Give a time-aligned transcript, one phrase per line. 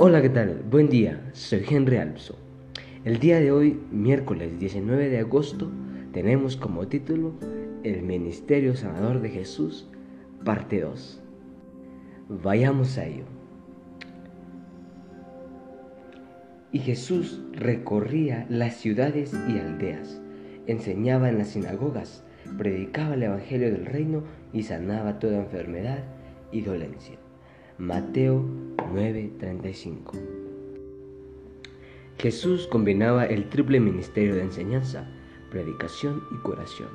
[0.00, 0.62] Hola, ¿qué tal?
[0.70, 2.38] Buen día, soy Henry Alpso.
[3.04, 5.72] El día de hoy, miércoles 19 de agosto,
[6.12, 7.32] tenemos como título
[7.82, 9.88] El Ministerio Sanador de Jesús,
[10.44, 11.20] parte 2.
[12.28, 13.24] Vayamos a ello.
[16.70, 20.22] Y Jesús recorría las ciudades y aldeas,
[20.68, 22.22] enseñaba en las sinagogas,
[22.56, 24.22] predicaba el Evangelio del Reino
[24.52, 26.04] y sanaba toda enfermedad
[26.52, 27.18] y dolencia.
[27.78, 28.44] Mateo
[28.78, 30.12] 9:35
[32.16, 35.08] Jesús combinaba el triple ministerio de enseñanza,
[35.50, 36.88] predicación y curación.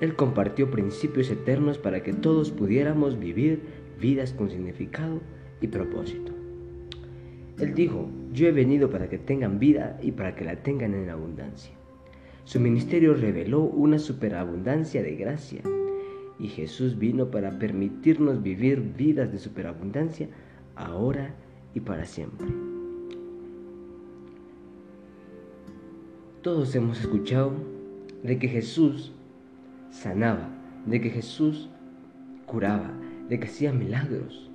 [0.00, 3.60] Él compartió principios eternos para que todos pudiéramos vivir
[4.00, 5.20] vidas con significado
[5.60, 6.32] y propósito.
[7.58, 11.10] Él dijo, yo he venido para que tengan vida y para que la tengan en
[11.10, 11.74] abundancia.
[12.44, 15.62] Su ministerio reveló una superabundancia de gracia
[16.38, 20.28] y Jesús vino para permitirnos vivir vidas de superabundancia
[20.78, 21.34] ahora
[21.74, 22.48] y para siempre.
[26.42, 27.52] Todos hemos escuchado
[28.22, 29.12] de que Jesús
[29.90, 30.48] sanaba,
[30.86, 31.68] de que Jesús
[32.46, 32.92] curaba,
[33.28, 34.50] de que hacía milagros.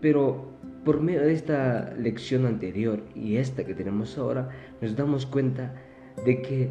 [0.00, 0.50] Pero
[0.84, 5.74] por medio de esta lección anterior y esta que tenemos ahora, nos damos cuenta
[6.24, 6.70] de que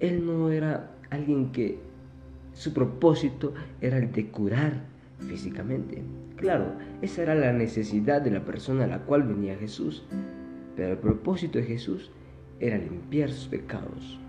[0.00, 1.78] Él no era alguien que
[2.52, 6.02] su propósito era el de curar físicamente.
[6.36, 6.72] Claro,
[7.02, 10.04] esa era la necesidad de la persona a la cual venía Jesús,
[10.76, 12.10] pero el propósito de Jesús
[12.60, 14.20] era limpiar sus pecados,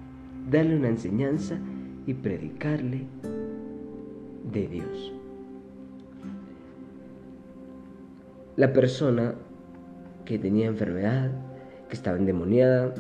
[0.50, 1.60] darle una enseñanza
[2.06, 3.06] y predicarle
[4.52, 5.14] de Dios.
[8.56, 9.36] La persona
[10.26, 11.32] que tenía enfermedad,
[11.90, 12.94] que estaba endemoniada,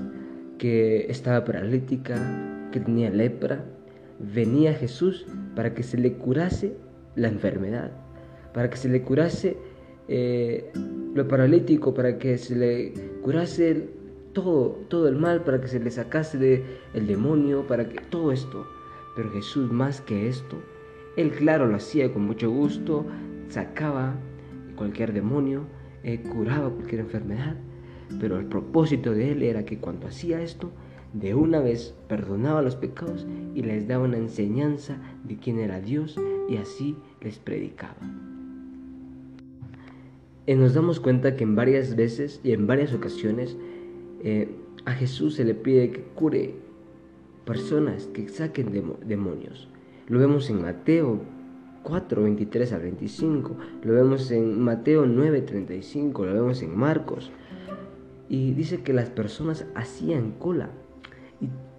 [0.57, 3.63] que estaba paralítica, que tenía lepra,
[4.19, 6.75] venía Jesús para que se le curase
[7.17, 7.91] la enfermedad,
[8.53, 9.57] para que se le curase
[10.07, 10.71] eh,
[11.13, 13.89] lo paralítico, para que se le curase
[14.31, 18.31] todo, todo el mal, para que se le sacase de el demonio, para que todo
[18.31, 18.65] esto.
[19.15, 20.57] Pero Jesús más que esto,
[21.17, 23.05] él claro lo hacía con mucho gusto,
[23.49, 24.15] sacaba
[24.75, 25.63] cualquier demonio,
[26.03, 27.55] eh, curaba cualquier enfermedad,
[28.19, 30.71] pero el propósito de él era que cuando hacía esto,
[31.19, 36.15] de una vez perdonaba los pecados y les daba una enseñanza de quién era Dios
[36.49, 37.95] y así les predicaba.
[40.45, 43.57] Y nos damos cuenta que en varias veces y en varias ocasiones
[44.23, 44.49] eh,
[44.85, 46.55] a Jesús se le pide que cure
[47.45, 48.71] personas, que saquen
[49.05, 49.67] demonios.
[50.07, 51.19] Lo vemos en Mateo
[51.83, 57.31] 4, 23 al 25, lo vemos en Mateo 9, 35, lo vemos en Marcos.
[58.29, 60.69] Y dice que las personas hacían cola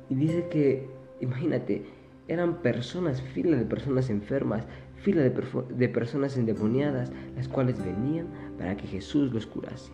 [0.09, 0.89] y, dice que,
[1.21, 1.85] imagínate,
[2.29, 4.65] eran personas, fila de personas enfermas,
[4.97, 5.33] fila de,
[5.77, 8.27] de, personas endemoniadas, las cuales venían
[8.59, 9.93] para que Jesús los curase.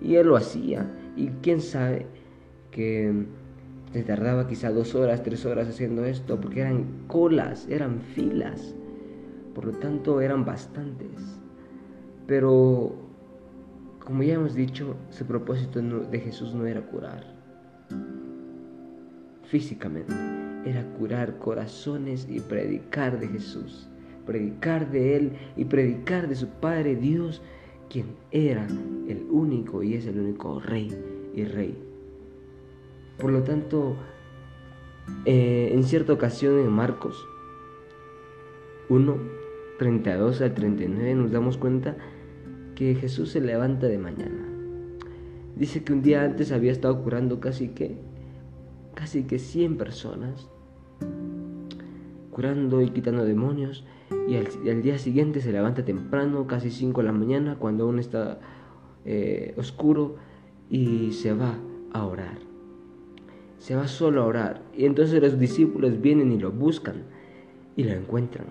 [0.00, 0.90] Y él lo hacía.
[1.16, 2.06] Y quién sabe
[2.70, 3.26] que
[3.92, 8.74] se tardaba quizá dos horas, tres horas haciendo esto, porque eran colas, eran filas.
[9.54, 11.40] Por lo tanto, eran bastantes.
[12.26, 12.94] Pero,
[14.04, 17.37] como ya hemos dicho, su propósito de Jesús no era curar
[19.48, 20.12] físicamente,
[20.64, 23.88] era curar corazones y predicar de Jesús,
[24.26, 27.42] predicar de Él y predicar de su Padre Dios,
[27.88, 28.66] quien era
[29.08, 30.94] el único y es el único Rey
[31.34, 31.76] y Rey.
[33.18, 33.96] Por lo tanto,
[35.24, 37.26] eh, en cierta ocasión en Marcos
[38.90, 39.16] 1,
[39.78, 41.96] 32 al 39 nos damos cuenta
[42.74, 44.46] que Jesús se levanta de mañana.
[45.56, 47.96] Dice que un día antes había estado curando casi que
[48.98, 50.48] casi que 100 personas,
[52.32, 53.84] curando y quitando demonios,
[54.26, 58.40] y al, día siguiente se levanta temprano, casi 5 de la mañana, cuando aún está
[59.04, 60.16] eh, oscuro,
[60.68, 61.54] y se va
[61.92, 62.38] a orar.
[63.58, 64.62] Se va solo a orar.
[64.76, 67.04] Y entonces los discípulos vienen y lo buscan
[67.76, 68.46] y lo encuentran.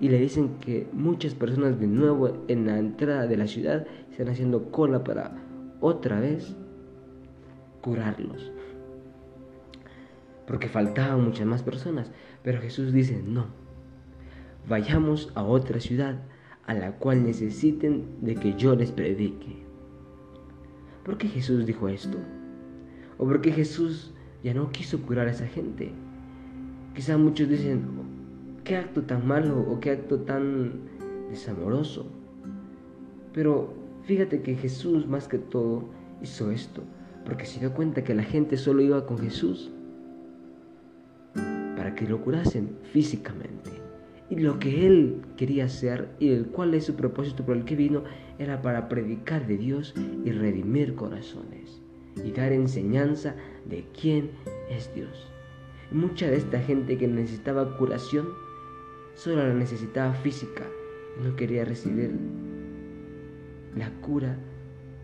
[0.00, 4.28] Y le dicen que muchas personas de nuevo en la entrada de la ciudad están
[4.28, 5.36] haciendo cola para
[5.80, 6.54] otra vez
[7.80, 8.52] curarlos
[10.46, 12.10] porque faltaban muchas más personas.
[12.42, 13.46] Pero Jesús dice, no,
[14.68, 16.22] vayamos a otra ciudad
[16.66, 19.62] a la cual necesiten de que yo les predique.
[21.04, 22.18] ¿Por qué Jesús dijo esto?
[23.18, 24.12] ¿O por qué Jesús
[24.42, 25.92] ya no quiso curar a esa gente?
[26.94, 27.84] Quizá muchos dicen,
[28.64, 30.82] qué acto tan malo o qué acto tan
[31.30, 32.06] desamoroso.
[33.32, 33.74] Pero
[34.04, 35.88] fíjate que Jesús más que todo
[36.22, 36.82] hizo esto,
[37.24, 39.72] porque se dio cuenta que la gente solo iba con Jesús
[41.94, 43.70] que lo curasen físicamente
[44.30, 47.76] y lo que él quería hacer y el cual es su propósito por el que
[47.76, 48.02] vino
[48.38, 49.94] era para predicar de Dios
[50.24, 51.82] y redimir corazones
[52.24, 53.34] y dar enseñanza
[53.66, 54.30] de quién
[54.70, 55.28] es Dios.
[55.90, 58.26] mucha de esta gente que necesitaba curación
[59.14, 60.64] solo la necesitaba física
[61.20, 62.12] y no quería recibir
[63.76, 64.38] la cura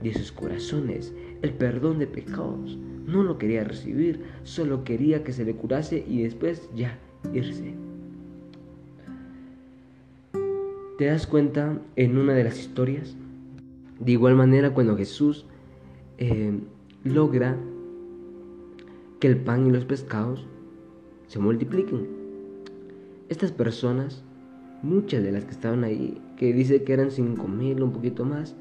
[0.03, 2.79] de sus corazones, el perdón de pecados.
[3.09, 6.99] No lo quería recibir, solo quería que se le curase y después ya
[7.33, 7.73] irse.
[10.99, 13.17] ¿Te das cuenta en una de las historias?
[13.99, 15.47] De igual manera cuando Jesús
[16.19, 16.53] eh,
[17.03, 17.57] logra
[19.21, 20.47] que el pan y los pescados
[21.29, 22.07] se multipliquen.
[23.31, 24.23] Estas personas,
[24.83, 28.55] muchas de las que estaban ahí, que dice que eran cinco mil, un poquito más,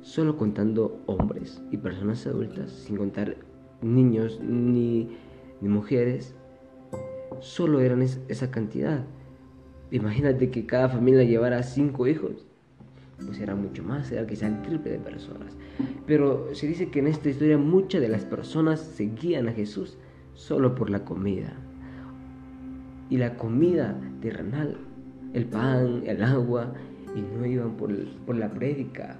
[0.00, 3.36] solo contando hombres y personas adultas, sin contar
[3.82, 5.16] niños ni,
[5.60, 6.34] ni mujeres,
[7.40, 9.04] solo eran esa cantidad.
[9.90, 12.46] Imagínate que cada familia llevara cinco hijos.
[13.24, 15.56] Pues era mucho más, era quizá el triple de personas.
[16.06, 19.96] Pero se dice que en esta historia muchas de las personas seguían a Jesús
[20.34, 21.54] solo por la comida.
[23.08, 24.76] Y la comida terrenal,
[25.32, 26.74] el pan, el agua,
[27.14, 27.94] y no iban por,
[28.26, 29.16] por la prédica.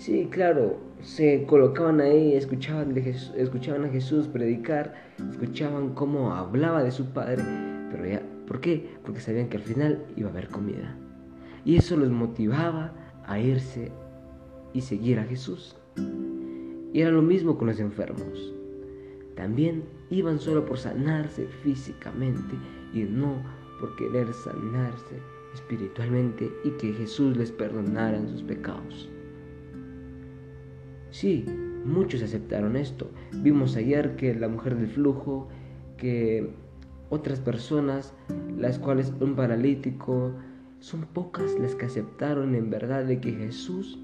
[0.00, 4.94] Sí, claro, se colocaban ahí, escuchaban, escuchaban a Jesús predicar,
[5.30, 7.44] escuchaban cómo hablaba de su Padre,
[7.90, 8.90] pero ya ¿Por qué?
[9.04, 10.96] Porque sabían que al final iba a haber comida.
[11.64, 12.92] Y eso los motivaba
[13.24, 13.92] a irse
[14.72, 15.76] y seguir a Jesús.
[16.92, 18.52] Y era lo mismo con los enfermos.
[19.36, 22.56] También iban solo por sanarse físicamente
[22.92, 23.36] y no
[23.78, 25.22] por querer sanarse
[25.54, 29.08] espiritualmente y que Jesús les perdonara sus pecados.
[31.10, 31.44] Sí,
[31.84, 33.10] muchos aceptaron esto.
[33.32, 35.48] Vimos ayer que la mujer del flujo,
[35.96, 36.50] que
[37.08, 38.14] otras personas,
[38.56, 40.32] las cuales un paralítico,
[40.78, 43.98] son pocas las que aceptaron en verdad de que Jesús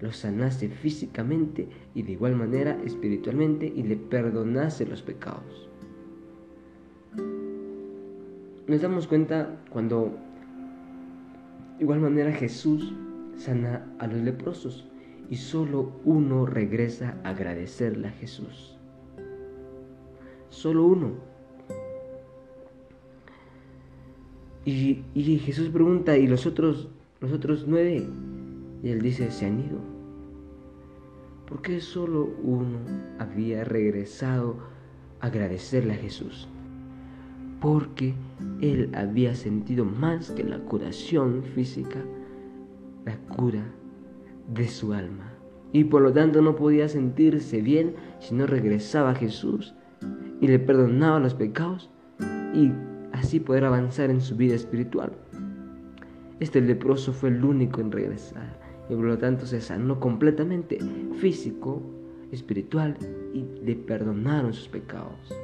[0.00, 5.68] los sanase físicamente y de igual manera espiritualmente y le perdonase los pecados.
[8.66, 10.16] Nos damos cuenta cuando
[11.76, 12.94] de igual manera Jesús
[13.36, 14.89] sana a los leprosos
[15.30, 18.76] y solo uno regresa a agradecerle a Jesús.
[20.50, 21.12] Solo uno.
[24.64, 25.04] Y,
[25.44, 26.88] Jesús pregunta, ¿y los otros,
[27.20, 28.06] los otros nueve?
[28.82, 29.78] Y él dice, se han ido.
[31.48, 32.78] ¿Por qué solo uno
[33.18, 34.56] había regresado
[35.20, 36.48] a agradecerle a Jesús?
[37.60, 38.14] Porque
[38.60, 42.00] él había sentido más que la curación física,
[43.04, 43.64] la cura
[44.48, 45.32] de su alma.
[45.72, 49.74] Y por lo tanto no podía sentirse bien si no regresaba a Jesús
[50.40, 51.90] y le perdonaba los pecados
[52.54, 52.72] y
[53.12, 55.12] así poder avanzar en su vida espiritual.
[56.40, 58.58] Este leproso fue el único en regresar
[58.88, 60.78] y por lo tanto se sanó completamente
[61.18, 61.82] físico,
[62.32, 62.96] espiritual
[63.32, 65.34] y le perdonaron sus pecados.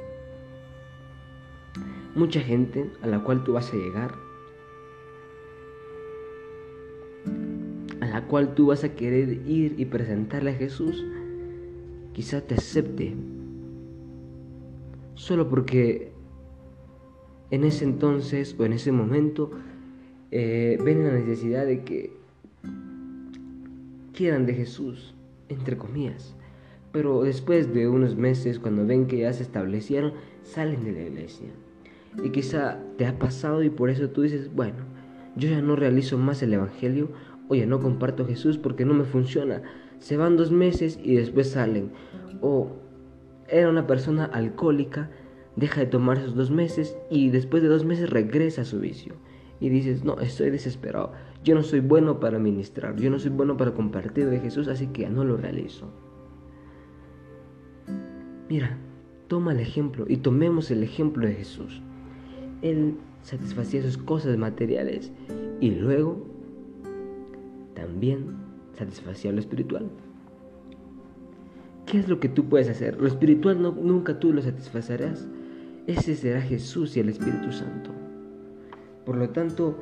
[2.15, 4.15] Mucha gente a la cual tú vas a llegar,
[8.17, 11.05] la cual tú vas a querer ir y presentarle a Jesús,
[12.13, 13.13] quizá te acepte
[15.13, 16.13] solo porque
[17.51, 19.51] en ese entonces o en ese momento
[20.31, 22.11] eh, ven la necesidad de que
[24.13, 25.13] quieran de Jesús,
[25.47, 26.33] entre comillas.
[26.91, 31.49] Pero después de unos meses, cuando ven que ya se establecieron, salen de la iglesia.
[32.23, 34.97] Y quizá te ha pasado y por eso tú dices, bueno,
[35.35, 37.09] yo ya no realizo más el Evangelio
[37.47, 39.61] o ya no comparto Jesús porque no me funciona.
[39.99, 41.91] Se van dos meses y después salen.
[42.41, 42.71] O
[43.47, 45.09] era una persona alcohólica
[45.57, 49.15] deja de tomar esos dos meses y después de dos meses regresa a su vicio.
[49.59, 51.13] Y dices, no, estoy desesperado.
[51.43, 54.87] Yo no soy bueno para ministrar, yo no soy bueno para compartir de Jesús, así
[54.87, 55.91] que ya no lo realizo.
[58.49, 58.77] Mira,
[59.27, 61.81] toma el ejemplo y tomemos el ejemplo de Jesús.
[62.61, 65.11] Él satisfacía sus cosas materiales
[65.59, 66.25] y luego
[67.77, 68.35] también
[68.73, 69.87] satisfacía lo espiritual.
[71.85, 72.99] ¿Qué es lo que tú puedes hacer?
[72.99, 75.27] Lo espiritual no, nunca tú lo satisfacerás,
[75.85, 77.91] ese será Jesús y el Espíritu Santo.
[79.05, 79.79] Por lo tanto,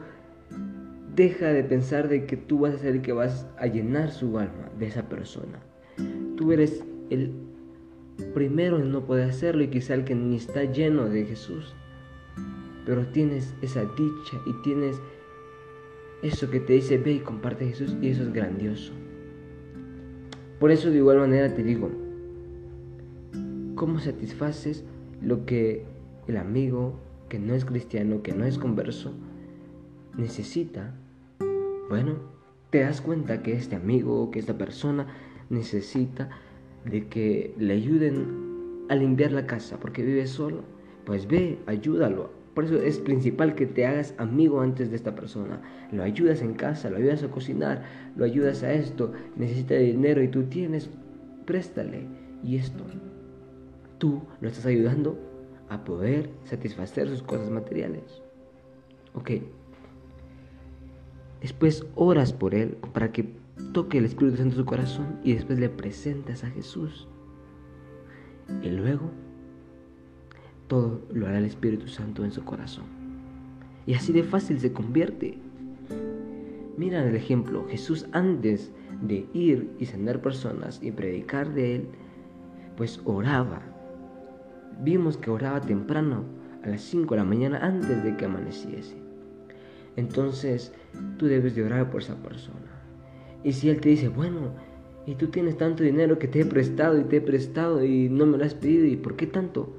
[1.15, 4.37] deja de pensar de que tú vas a ser el que vas a llenar su
[4.37, 5.59] alma de esa persona.
[6.35, 7.31] Tú eres el
[8.33, 11.73] primero en no poder hacerlo y quizá el que ni está lleno de Jesús.
[12.85, 15.01] Pero tienes esa dicha y tienes
[16.23, 18.93] eso que te dice ve y comparte Jesús y eso es grandioso.
[20.59, 21.91] Por eso de igual manera te digo,
[23.75, 24.83] ¿cómo satisfaces
[25.21, 25.85] lo que
[26.27, 29.13] el amigo que no es cristiano, que no es converso,
[30.17, 30.93] necesita,
[31.89, 32.15] bueno,
[32.69, 35.07] te das cuenta que este amigo, que esta persona
[35.49, 36.29] necesita
[36.85, 40.63] de que le ayuden a limpiar la casa porque vive solo,
[41.05, 42.31] pues ve, ayúdalo.
[42.55, 45.61] Por eso es principal que te hagas amigo antes de esta persona.
[45.91, 47.83] Lo ayudas en casa, lo ayudas a cocinar,
[48.15, 50.89] lo ayudas a esto, necesita dinero y tú tienes,
[51.45, 52.07] préstale.
[52.41, 52.85] Y esto,
[53.97, 55.19] tú lo estás ayudando
[55.67, 58.21] a poder satisfacer sus cosas materiales.
[59.13, 59.31] Ok.
[61.41, 63.35] Después oras por él para que
[63.73, 67.09] toque el Espíritu Santo en su corazón y después le presentas a Jesús.
[68.61, 69.11] Y luego
[70.67, 72.85] todo lo hará el Espíritu Santo en su corazón.
[73.85, 75.37] Y así de fácil se convierte.
[76.77, 81.87] Mira el ejemplo, Jesús antes de ir y sanar personas y predicar de él,
[82.75, 83.61] pues oraba.
[84.81, 86.23] Vimos que oraba temprano,
[86.63, 88.97] a las 5 de la mañana antes de que amaneciese.
[89.95, 90.73] Entonces
[91.17, 92.59] tú debes de orar por esa persona.
[93.43, 94.51] Y si él te dice, bueno,
[95.05, 98.25] y tú tienes tanto dinero que te he prestado y te he prestado y no
[98.25, 99.71] me lo has pedido, ¿y por qué tanto?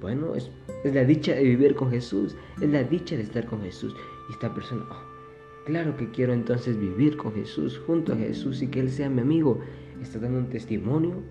[0.00, 0.50] Bueno, es,
[0.84, 3.94] la dicha de vivir con Jesús, es la dicha de estar con Jesús.
[4.28, 8.68] Y esta persona, oh, claro que quiero entonces vivir con Jesús, junto a Jesús y
[8.68, 9.60] que Él sea mi amigo.
[10.00, 11.22] Está dando un testimonio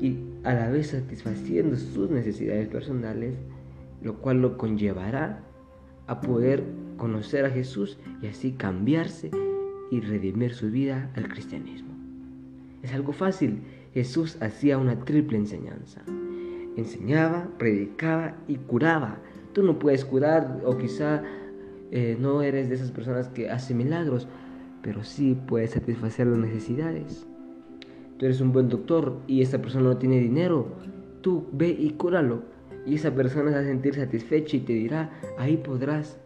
[0.00, 3.34] y a la vez satisfaciendo sus necesidades personales,
[4.02, 5.42] lo cual lo conllevará
[6.06, 6.62] a poder
[6.98, 9.30] conocer a Jesús y así cambiarse
[9.90, 11.94] y redimir su vida al cristianismo.
[12.82, 13.62] Es algo fácil.
[13.94, 16.04] Jesús hacía una triple enseñanza
[16.76, 19.18] enseñaba, predicaba y curaba.
[19.52, 21.22] Tú no puedes curar o quizá
[21.90, 24.26] eh, no eres de esas personas que hacen milagros,
[24.82, 27.26] pero sí puedes satisfacer las necesidades.
[28.18, 30.68] Tú eres un buen doctor y esa persona no tiene dinero.
[31.20, 32.42] Tú ve y cúralo.
[32.86, 36.18] Y esa persona se va a sentir satisfecha y te dirá, ahí podrás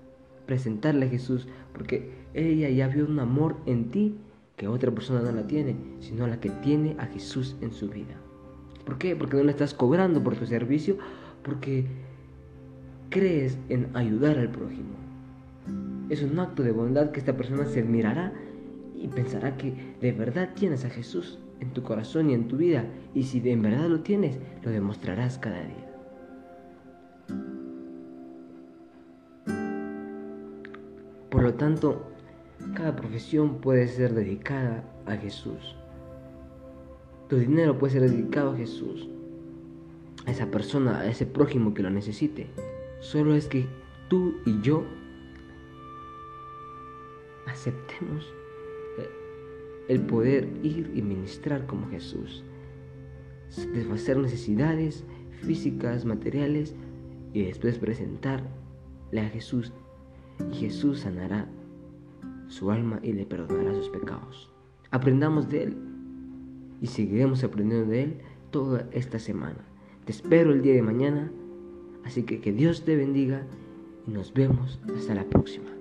[0.46, 4.16] presentarle a Jesús, porque ella ya vio un amor en ti
[4.56, 8.16] que otra persona no la tiene, sino la que tiene a Jesús en su vida.
[8.88, 9.14] ¿Por qué?
[9.14, 10.96] Porque no le estás cobrando por tu servicio,
[11.42, 11.84] porque
[13.10, 14.96] crees en ayudar al prójimo.
[16.08, 18.32] Es un acto de bondad que esta persona se admirará
[18.96, 22.86] y pensará que de verdad tienes a Jesús en tu corazón y en tu vida.
[23.12, 25.92] Y si en verdad lo tienes, lo demostrarás cada día.
[31.28, 32.10] Por lo tanto,
[32.74, 35.76] cada profesión puede ser dedicada a Jesús.
[37.28, 39.08] Tu dinero puede ser dedicado a Jesús,
[40.24, 42.46] a esa persona, a ese prójimo que lo necesite.
[43.00, 43.66] Solo es que
[44.08, 44.84] tú y yo
[47.46, 48.26] aceptemos
[49.88, 52.44] el poder ir y ministrar como Jesús,
[53.72, 55.04] deshacer necesidades
[55.42, 56.74] físicas, materiales
[57.32, 58.48] y después presentarle
[59.16, 59.72] a Jesús
[60.52, 61.48] y Jesús sanará
[62.48, 64.50] su alma y le perdonará sus pecados.
[64.90, 65.87] Aprendamos de Él
[66.80, 68.18] y seguiremos aprendiendo de Él
[68.50, 69.64] toda esta semana.
[70.04, 71.30] Te espero el día de mañana,
[72.04, 73.46] así que que Dios te bendiga
[74.06, 75.77] y nos vemos hasta la próxima.